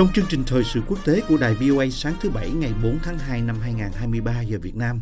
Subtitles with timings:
[0.00, 2.98] Trong chương trình thời sự quốc tế của đài VOA sáng thứ Bảy ngày 4
[3.02, 5.00] tháng 2 năm 2023 giờ Việt Nam,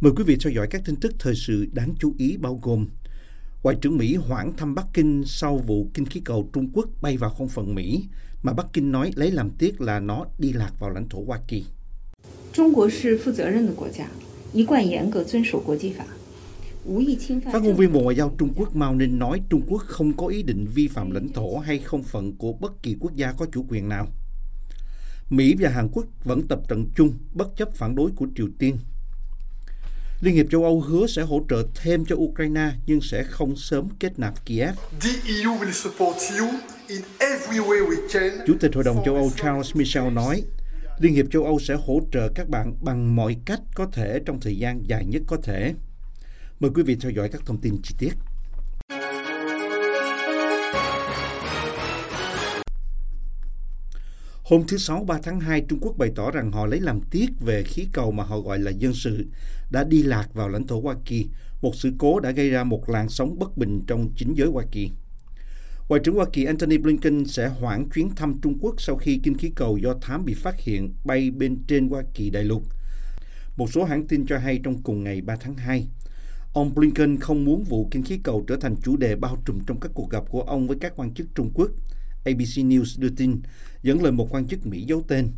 [0.00, 2.86] mời quý vị theo dõi các tin tức thời sự đáng chú ý bao gồm
[3.62, 7.16] Ngoại trưởng Mỹ hoãn thăm Bắc Kinh sau vụ kinh khí cầu Trung Quốc bay
[7.16, 8.04] vào không phận Mỹ,
[8.42, 11.40] mà Bắc Kinh nói lấy làm tiếc là nó đi lạc vào lãnh thổ Hoa
[11.48, 11.64] Kỳ.
[12.52, 14.06] 中国是负责任的国家，
[14.52, 16.06] 一贯严格遵守国际法，无意侵犯
[16.87, 19.81] Phát 任 ngôn 何 viên Bộ Ngoại giao Trung Quốc Mao Ninh nói Trung Quốc
[19.85, 23.15] không có ý định vi phạm lãnh thổ hay không phận của bất kỳ quốc
[23.15, 24.07] gia có chủ quyền nào.
[25.29, 28.77] Mỹ và Hàn Quốc vẫn tập trận chung bất chấp phản đối của Triều Tiên.
[30.21, 33.89] Liên hiệp châu Âu hứa sẽ hỗ trợ thêm cho Ukraine nhưng sẽ không sớm
[33.99, 34.75] kết nạp Kiev.
[35.01, 36.47] The EU will support you
[36.87, 38.31] in every way we can.
[38.47, 40.43] Chủ tịch Hội đồng châu Âu Charles Michel nói,
[40.99, 44.39] Liên hiệp châu Âu sẽ hỗ trợ các bạn bằng mọi cách có thể trong
[44.39, 45.73] thời gian dài nhất có thể.
[46.59, 48.13] Mời quý vị theo dõi các thông tin chi tiết.
[54.43, 57.27] Hôm thứ Sáu 3 tháng 2, Trung Quốc bày tỏ rằng họ lấy làm tiếc
[57.39, 59.25] về khí cầu mà họ gọi là dân sự
[59.71, 61.27] đã đi lạc vào lãnh thổ Hoa Kỳ.
[61.61, 64.63] Một sự cố đã gây ra một làn sóng bất bình trong chính giới Hoa
[64.71, 64.91] Kỳ.
[65.89, 69.37] Ngoại trưởng Hoa Kỳ Antony Blinken sẽ hoãn chuyến thăm Trung Quốc sau khi kinh
[69.37, 72.63] khí cầu do thám bị phát hiện bay bên trên Hoa Kỳ đại lục.
[73.57, 75.87] Một số hãng tin cho hay trong cùng ngày 3 tháng 2,
[76.57, 79.79] ông Blinken không muốn vụ kinh khí cầu trở thành chủ đề bao trùm trong
[79.79, 81.71] các cuộc gặp của ông với các quan chức Trung Quốc.
[82.25, 83.41] ABC News đưa tin,
[83.83, 85.29] dẫn lời một quan chức Mỹ giấu tên.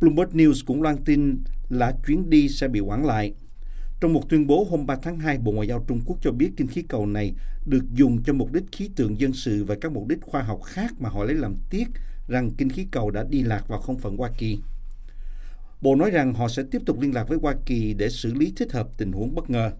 [0.00, 1.38] Bloomberg News cũng loan tin
[1.68, 3.34] là chuyến đi sẽ bị hoãn lại.
[4.00, 6.50] Trong một tuyên bố hôm 3 tháng 2, Bộ Ngoại giao Trung Quốc cho biết
[6.56, 7.32] kinh khí cầu này
[7.66, 10.60] được dùng cho mục đích khí tượng dân sự và các mục đích khoa học
[10.64, 11.88] khác mà họ lấy làm tiếc
[12.28, 14.58] rằng kinh khí cầu đã đi lạc vào không phận Hoa Kỳ.
[15.80, 18.52] Bộ nói rằng họ sẽ tiếp tục liên lạc với Hoa Kỳ để xử lý
[18.56, 19.72] thích hợp tình huống bất ngờ.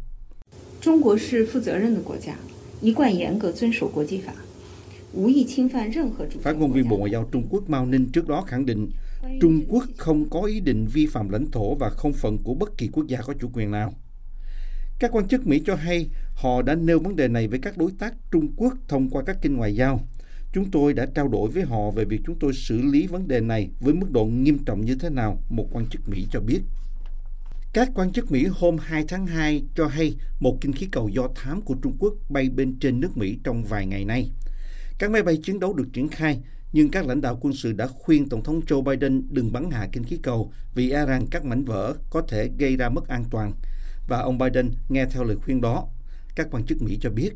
[0.83, 2.35] 中国是负责任的国家，
[2.81, 4.33] 一贯严格遵守国际法，
[5.13, 8.41] 无意侵犯任何主 Phát 权 ngôn 国 viên Bộ 家 Ngoại giao Trung Quốc Mao Ninh trước đó
[8.41, 8.91] khẳng định
[9.41, 12.77] Trung Quốc không có ý định vi phạm lãnh thổ và không phận của bất
[12.77, 13.93] kỳ quốc gia có chủ quyền nào.
[14.99, 17.91] Các quan chức Mỹ cho hay họ đã nêu vấn đề này với các đối
[17.91, 20.01] tác Trung Quốc thông qua các kênh ngoại giao.
[20.53, 23.39] Chúng tôi đã trao đổi với họ về việc chúng tôi xử lý vấn đề
[23.39, 26.61] này với mức độ nghiêm trọng như thế nào, một quan chức Mỹ cho biết.
[27.74, 31.28] Các quan chức Mỹ hôm 2 tháng 2 cho hay một kinh khí cầu do
[31.34, 34.30] thám của Trung Quốc bay bên trên nước Mỹ trong vài ngày nay.
[34.98, 36.40] Các máy bay chiến đấu được triển khai,
[36.72, 39.88] nhưng các lãnh đạo quân sự đã khuyên Tổng thống Joe Biden đừng bắn hạ
[39.92, 43.24] kinh khí cầu vì e rằng các mảnh vỡ có thể gây ra mất an
[43.30, 43.52] toàn.
[44.08, 45.88] Và ông Biden nghe theo lời khuyên đó.
[46.36, 47.30] Các quan chức Mỹ cho biết,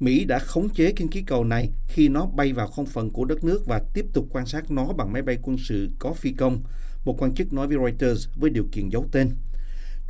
[0.00, 3.24] Mỹ đã khống chế kinh khí cầu này khi nó bay vào không phận của
[3.24, 6.32] đất nước và tiếp tục quan sát nó bằng máy bay quân sự có phi
[6.32, 6.62] công,
[7.04, 9.30] một quan chức nói với Reuters với điều kiện giấu tên.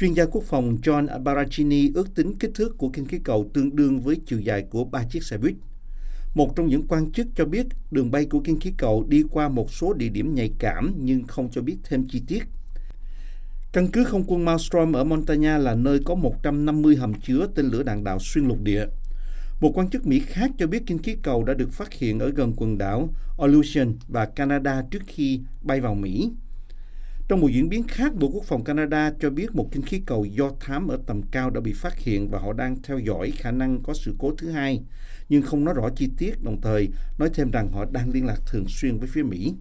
[0.00, 3.76] Chuyên gia quốc phòng John Baracchini ước tính kích thước của kinh khí cầu tương
[3.76, 5.54] đương với chiều dài của ba chiếc xe buýt.
[6.34, 9.48] Một trong những quan chức cho biết đường bay của kinh khí cầu đi qua
[9.48, 12.42] một số địa điểm nhạy cảm nhưng không cho biết thêm chi tiết.
[13.72, 17.82] Căn cứ không quân Malmstrom ở Montana là nơi có 150 hầm chứa tên lửa
[17.82, 18.86] đạn đạo xuyên lục địa.
[19.60, 22.30] Một quan chức Mỹ khác cho biết kinh khí cầu đã được phát hiện ở
[22.30, 23.08] gần quần đảo
[23.38, 26.30] Aleutian và Canada trước khi bay vào Mỹ.
[27.28, 30.24] Trong một diễn biến khác, Bộ Quốc phòng Canada cho biết một kinh khí cầu
[30.24, 33.50] do thám ở tầm cao đã bị phát hiện và họ đang theo dõi khả
[33.50, 34.82] năng có sự cố thứ hai,
[35.28, 36.88] nhưng không nói rõ chi tiết, đồng thời
[37.18, 39.54] nói thêm rằng họ đang liên lạc thường xuyên với phía Mỹ.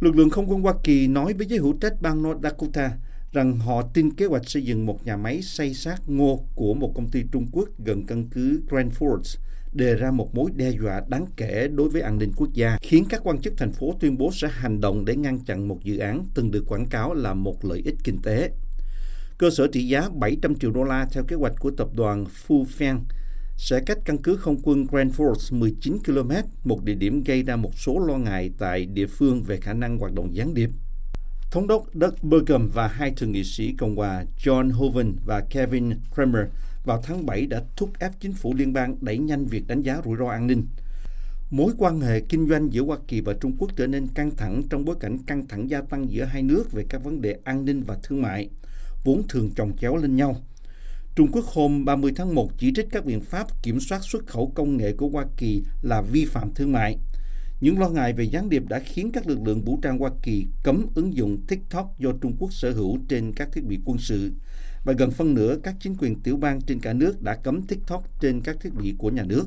[0.00, 2.90] Lực lượng không quân Hoa Kỳ nói với giới hữu trách bang North Dakota
[3.32, 6.92] rằng họ tin kế hoạch xây dựng một nhà máy xây sát ngô của một
[6.94, 9.38] công ty Trung Quốc gần căn cứ Grand Forks
[9.72, 13.04] đề ra một mối đe dọa đáng kể đối với an ninh quốc gia, khiến
[13.08, 15.98] các quan chức thành phố tuyên bố sẽ hành động để ngăn chặn một dự
[15.98, 18.50] án từng được quảng cáo là một lợi ích kinh tế.
[19.38, 22.64] Cơ sở trị giá 700 triệu đô la theo kế hoạch của tập đoàn Phu
[22.64, 22.98] Phen
[23.56, 26.30] sẽ cách căn cứ không quân Grand Forks 19 km,
[26.64, 29.98] một địa điểm gây ra một số lo ngại tại địa phương về khả năng
[29.98, 30.70] hoạt động gián điệp.
[31.50, 35.90] Thống đốc Doug Burgum và hai thượng nghị sĩ Cộng hòa John Hoeven và Kevin
[36.14, 36.44] Kramer
[36.84, 40.00] vào tháng 7 đã thúc ép chính phủ liên bang đẩy nhanh việc đánh giá
[40.04, 40.66] rủi ro an ninh.
[41.50, 44.62] Mối quan hệ kinh doanh giữa Hoa Kỳ và Trung Quốc trở nên căng thẳng
[44.70, 47.64] trong bối cảnh căng thẳng gia tăng giữa hai nước về các vấn đề an
[47.64, 48.48] ninh và thương mại,
[49.04, 50.36] vốn thường chồng chéo lên nhau.
[51.16, 54.52] Trung Quốc hôm 30 tháng 1 chỉ trích các biện pháp kiểm soát xuất khẩu
[54.54, 56.98] công nghệ của Hoa Kỳ là vi phạm thương mại.
[57.60, 60.46] Những lo ngại về gián điệp đã khiến các lực lượng vũ trang Hoa Kỳ
[60.62, 64.32] cấm ứng dụng TikTok do Trung Quốc sở hữu trên các thiết bị quân sự
[64.84, 68.20] và gần phân nửa các chính quyền tiểu bang trên cả nước đã cấm TikTok
[68.20, 69.46] trên các thiết bị của nhà nước.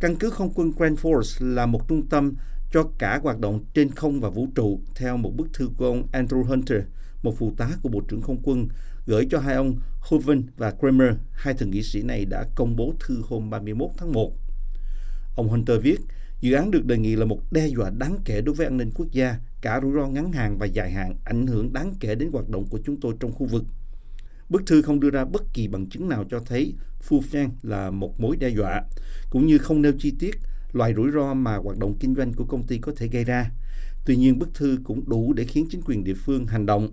[0.00, 2.34] Căn cứ không quân Grand Force là một trung tâm
[2.72, 6.06] cho cả hoạt động trên không và vũ trụ theo một bức thư của ông
[6.12, 6.82] Andrew Hunter,
[7.22, 8.68] một phụ tá của Bộ trưởng Không quân,
[9.06, 11.14] gửi cho hai ông Hoven và Kramer.
[11.32, 14.32] Hai thượng nghị sĩ này đã công bố thư hôm 31 tháng 1.
[15.36, 16.00] Ông Hunter viết,
[16.40, 18.90] dự án được đề nghị là một đe dọa đáng kể đối với an ninh
[18.94, 22.32] quốc gia, cả rủi ro ngắn hạn và dài hạn, ảnh hưởng đáng kể đến
[22.32, 23.64] hoạt động của chúng tôi trong khu vực.
[24.48, 27.90] Bức thư không đưa ra bất kỳ bằng chứng nào cho thấy Phu Fang là
[27.90, 28.82] một mối đe dọa,
[29.30, 30.34] cũng như không nêu chi tiết
[30.72, 33.50] loại rủi ro mà hoạt động kinh doanh của công ty có thể gây ra.
[34.06, 36.92] Tuy nhiên, bức thư cũng đủ để khiến chính quyền địa phương hành động.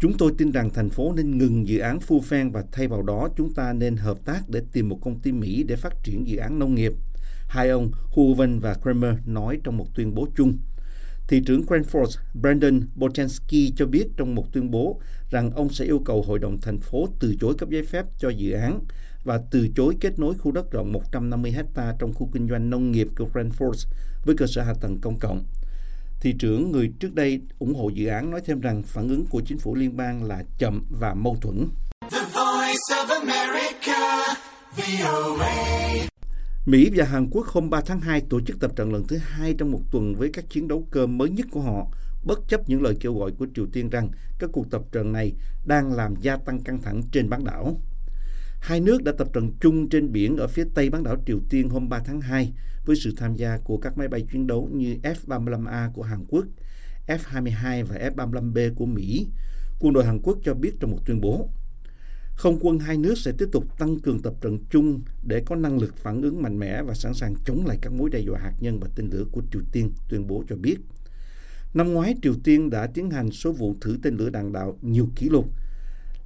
[0.00, 3.02] Chúng tôi tin rằng thành phố nên ngừng dự án Phu Phan và thay vào
[3.02, 6.26] đó chúng ta nên hợp tác để tìm một công ty Mỹ để phát triển
[6.26, 6.92] dự án nông nghiệp.
[7.48, 10.58] Hai ông Hooven và Kramer nói trong một tuyên bố chung.
[11.32, 15.00] Thị trưởng Cranford Brandon Bochansky cho biết trong một tuyên bố
[15.30, 18.28] rằng ông sẽ yêu cầu Hội đồng thành phố từ chối cấp giấy phép cho
[18.28, 18.80] dự án
[19.24, 22.92] và từ chối kết nối khu đất rộng 150 hecta trong khu kinh doanh nông
[22.92, 23.86] nghiệp của Cranford
[24.24, 25.44] với cơ sở hạ tầng công cộng.
[26.20, 29.40] Thị trưởng người trước đây ủng hộ dự án nói thêm rằng phản ứng của
[29.46, 31.68] chính phủ liên bang là chậm và mâu thuẫn.
[32.10, 34.34] The voice of America,
[34.76, 36.11] VOA.
[36.66, 39.54] Mỹ và Hàn Quốc hôm 3 tháng 2 tổ chức tập trận lần thứ hai
[39.58, 41.86] trong một tuần với các chiến đấu cơ mới nhất của họ,
[42.24, 45.32] bất chấp những lời kêu gọi của Triều Tiên rằng các cuộc tập trận này
[45.66, 47.76] đang làm gia tăng căng thẳng trên bán đảo.
[48.60, 51.68] Hai nước đã tập trận chung trên biển ở phía tây bán đảo Triều Tiên
[51.68, 52.52] hôm 3 tháng 2
[52.84, 56.44] với sự tham gia của các máy bay chiến đấu như F-35A của Hàn Quốc,
[57.06, 59.28] F-22 và F-35B của Mỹ.
[59.80, 61.48] Quân đội Hàn Quốc cho biết trong một tuyên bố.
[62.42, 65.78] Không quân hai nước sẽ tiếp tục tăng cường tập trận chung để có năng
[65.78, 68.52] lực phản ứng mạnh mẽ và sẵn sàng chống lại các mối đe dọa hạt
[68.60, 70.76] nhân và tên lửa của Triều Tiên, tuyên bố cho biết.
[71.74, 75.08] Năm ngoái, Triều Tiên đã tiến hành số vụ thử tên lửa đạn đạo nhiều
[75.16, 75.48] kỷ lục,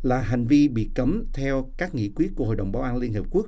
[0.03, 3.13] là hành vi bị cấm theo các nghị quyết của Hội đồng Bảo an Liên
[3.13, 3.47] Hợp Quốc.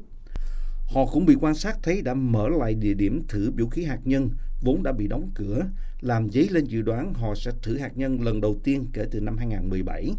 [0.87, 4.01] Họ cũng bị quan sát thấy đã mở lại địa điểm thử vũ khí hạt
[4.05, 4.31] nhân
[4.61, 5.67] vốn đã bị đóng cửa,
[6.01, 9.21] làm dấy lên dự đoán họ sẽ thử hạt nhân lần đầu tiên kể từ
[9.21, 10.15] năm 2017.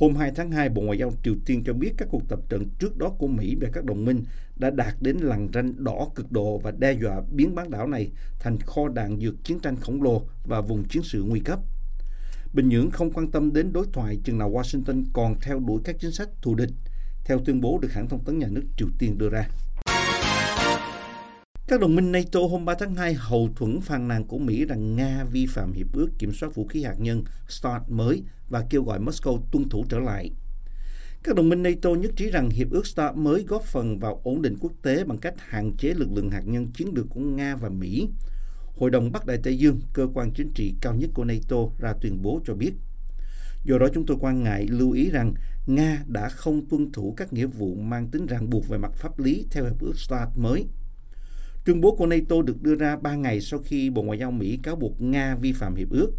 [0.00, 2.68] Hôm 2 tháng 2, Bộ Ngoại giao Triều Tiên cho biết các cuộc tập trận
[2.78, 4.24] trước đó của Mỹ và các đồng minh
[4.56, 8.10] đã đạt đến lằn ranh đỏ cực độ và đe dọa biến bán đảo này
[8.38, 11.60] thành kho đạn dược chiến tranh khổng lồ và vùng chiến sự nguy cấp.
[12.52, 15.96] Bình Nhưỡng không quan tâm đến đối thoại chừng nào Washington còn theo đuổi các
[16.00, 16.70] chính sách thù địch,
[17.24, 19.48] theo tuyên bố được hãng thông tấn nhà nước Triều Tiên đưa ra.
[21.68, 24.96] Các đồng minh NATO hôm 3 tháng 2 hậu thuẫn phàn nàn của Mỹ rằng
[24.96, 28.82] Nga vi phạm hiệp ước kiểm soát vũ khí hạt nhân START mới và kêu
[28.82, 30.30] gọi Moscow tuân thủ trở lại.
[31.22, 34.42] Các đồng minh NATO nhất trí rằng hiệp ước START mới góp phần vào ổn
[34.42, 37.56] định quốc tế bằng cách hạn chế lực lượng hạt nhân chiến lược của Nga
[37.56, 38.08] và Mỹ.
[38.76, 41.94] Hội đồng Bắc Đại Tây Dương, cơ quan chính trị cao nhất của NATO, ra
[42.00, 42.72] tuyên bố cho biết.
[43.64, 45.34] Do đó chúng tôi quan ngại lưu ý rằng
[45.66, 49.18] Nga đã không tuân thủ các nghĩa vụ mang tính ràng buộc về mặt pháp
[49.18, 50.66] lý theo hiệp ước START mới.
[51.68, 54.58] Tuyên bố của NATO được đưa ra 3 ngày sau khi Bộ Ngoại giao Mỹ
[54.62, 56.10] cáo buộc Nga vi phạm hiệp ước.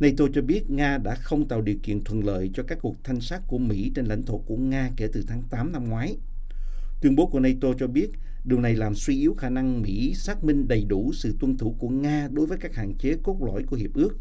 [0.00, 3.20] NATO cho biết Nga đã không tạo điều kiện thuận lợi cho các cuộc thanh
[3.20, 6.16] sát của Mỹ trên lãnh thổ của Nga kể từ tháng 8 năm ngoái.
[7.00, 8.10] Tuyên bố của NATO cho biết
[8.44, 11.76] điều này làm suy yếu khả năng Mỹ xác minh đầy đủ sự tuân thủ
[11.78, 14.16] của Nga đối với các hạn chế cốt lõi của hiệp ước.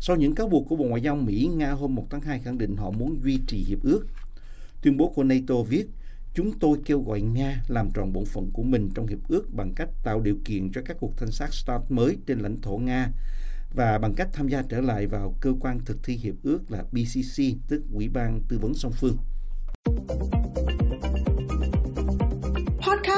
[0.00, 2.58] Sau những cáo buộc của Bộ Ngoại giao Mỹ, Nga hôm 1 tháng 2 khẳng
[2.58, 4.06] định họ muốn duy trì hiệp ước.
[4.82, 5.86] Tuyên bố của NATO viết,
[6.34, 9.74] chúng tôi kêu gọi Nga làm tròn bổn phận của mình trong hiệp ước bằng
[9.74, 13.10] cách tạo điều kiện cho các cuộc thanh sát START mới trên lãnh thổ Nga
[13.74, 16.84] và bằng cách tham gia trở lại vào cơ quan thực thi hiệp ước là
[16.92, 19.16] BCC, tức Ủy ban Tư vấn song phương.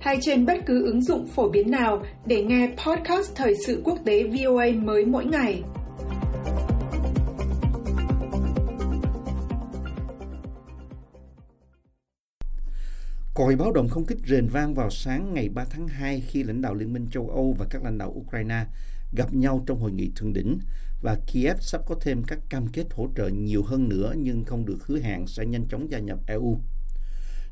[0.00, 3.98] hay trên bất cứ ứng dụng phổ biến nào để nghe podcast Thời sự quốc
[4.04, 5.62] tế VOA mới mỗi ngày.
[13.34, 16.62] Còi báo động không kích rền vang vào sáng ngày 3 tháng 2 khi lãnh
[16.62, 18.64] đạo Liên minh châu Âu và các lãnh đạo Ukraine
[19.12, 20.58] gặp nhau trong hội nghị thượng đỉnh
[21.02, 24.66] và Kiev sắp có thêm các cam kết hỗ trợ nhiều hơn nữa nhưng không
[24.66, 26.58] được hứa hẹn sẽ nhanh chóng gia nhập EU.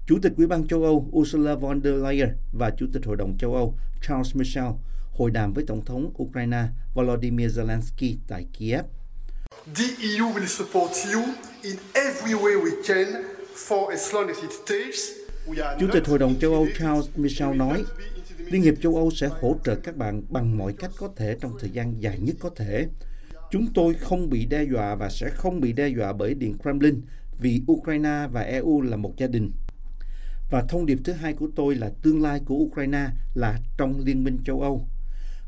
[0.07, 3.39] Chủ tịch Ủy ban châu Âu Ursula von der Leyen và Chủ tịch Hội đồng
[3.39, 4.65] châu Âu Charles Michel
[5.13, 8.85] hội đàm với Tổng thống Ukraine Volodymyr Zelensky tại Kiev.
[9.75, 11.23] The EU will support you
[11.63, 13.23] in every way we can
[13.69, 15.01] for as long as it takes.
[15.81, 16.67] Chủ tịch Hội đồng châu Âu.
[16.79, 17.85] Charles Michel nói,
[18.39, 21.53] Liên hiệp châu Âu sẽ hỗ trợ các bạn bằng mọi cách có thể trong
[21.61, 22.89] thời gian dài nhất có thể.
[23.51, 27.01] Chúng tôi không bị đe dọa và sẽ không bị đe dọa bởi Điện Kremlin
[27.39, 29.51] vì Ukraine và EU là một gia đình.
[30.51, 34.25] Và thông điệp thứ hai của tôi là tương lai của Ukraine là trong Liên
[34.25, 34.89] minh châu Âu.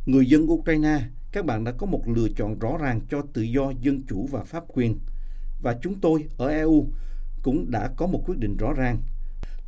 [0.06, 1.00] Người dân Ukraine,
[1.32, 4.42] các bạn đã có một lựa chọn rõ ràng cho tự do, dân chủ và
[4.44, 4.98] pháp quyền.
[5.62, 6.88] Và chúng tôi ở EU
[7.42, 9.02] cũng đã có một quyết định rõ ràng.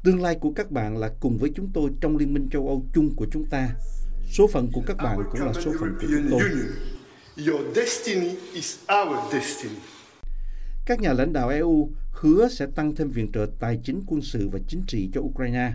[0.03, 2.87] Tương lai của các bạn là cùng với chúng tôi trong Liên minh châu Âu
[2.95, 3.71] chung của chúng ta.
[4.31, 6.43] Số phận của các bạn cũng là số phận của chúng tôi.
[7.47, 9.81] Your destiny is our destiny.
[10.87, 14.49] Các nhà lãnh đạo EU hứa sẽ tăng thêm viện trợ tài chính quân sự
[14.49, 15.73] và chính trị cho Ukraine.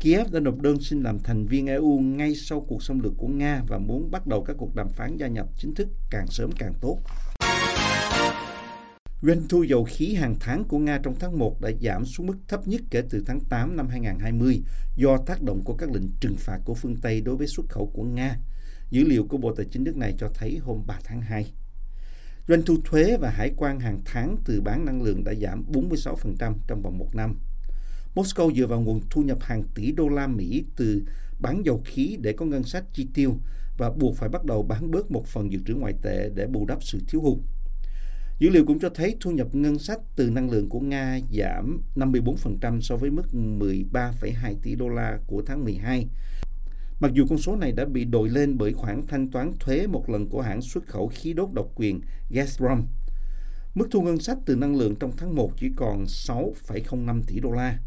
[0.00, 3.28] Kiev đã nộp đơn xin làm thành viên EU ngay sau cuộc xâm lược của
[3.28, 6.50] Nga và muốn bắt đầu các cuộc đàm phán gia nhập chính thức càng sớm
[6.58, 6.98] càng tốt.
[9.22, 12.36] Doanh thu dầu khí hàng tháng của Nga trong tháng 1 đã giảm xuống mức
[12.48, 14.62] thấp nhất kể từ tháng 8 năm 2020
[14.96, 17.90] do tác động của các lệnh trừng phạt của phương Tây đối với xuất khẩu
[17.94, 18.36] của Nga.
[18.90, 21.52] Dữ liệu của Bộ Tài chính nước này cho thấy hôm 3 tháng 2.
[22.48, 26.54] Doanh thu thuế và hải quan hàng tháng từ bán năng lượng đã giảm 46%
[26.66, 27.38] trong vòng một năm.
[28.14, 31.02] Moscow dựa vào nguồn thu nhập hàng tỷ đô la Mỹ từ
[31.40, 33.36] bán dầu khí để có ngân sách chi tiêu
[33.78, 36.66] và buộc phải bắt đầu bán bớt một phần dự trữ ngoại tệ để bù
[36.66, 37.38] đắp sự thiếu hụt.
[38.38, 41.82] Dữ liệu cũng cho thấy thu nhập ngân sách từ năng lượng của Nga giảm
[41.96, 46.08] 54% so với mức 13,2 tỷ đô la của tháng 12.
[47.00, 50.10] Mặc dù con số này đã bị đội lên bởi khoản thanh toán thuế một
[50.10, 52.82] lần của hãng xuất khẩu khí đốt độc quyền Gazprom.
[53.74, 57.50] Mức thu ngân sách từ năng lượng trong tháng 1 chỉ còn 6,05 tỷ đô
[57.50, 57.78] la.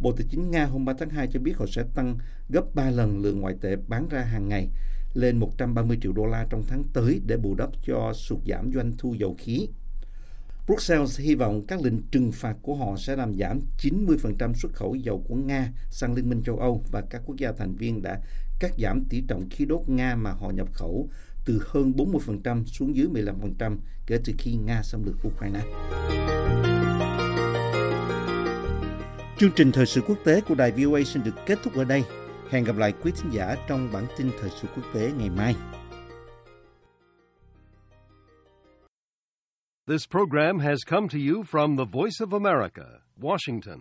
[0.00, 2.90] Bộ Tài chính Nga hôm 3 tháng 2 cho biết họ sẽ tăng gấp 3
[2.90, 4.68] lần lượng ngoại tệ bán ra hàng ngày
[5.14, 8.92] lên 130 triệu đô la trong tháng tới để bù đắp cho sụt giảm doanh
[8.98, 9.68] thu dầu khí.
[10.66, 14.94] Brussels hy vọng các lệnh trừng phạt của họ sẽ làm giảm 90% xuất khẩu
[14.94, 18.20] dầu của Nga sang Liên minh châu Âu và các quốc gia thành viên đã
[18.60, 21.08] cắt giảm tỷ trọng khí đốt Nga mà họ nhập khẩu
[21.44, 25.60] từ hơn 40% xuống dưới 15% kể từ khi Nga xâm lược Ukraine.
[29.38, 32.04] Chương trình thời sự quốc tế của đài VOA xin được kết thúc ở đây.
[32.50, 35.56] Hẹn gặp lại quý thính giả trong bản tin thời sự quốc tế ngày mai.
[39.88, 42.84] This program has come to you from the Voice of America,
[43.20, 43.78] Washington.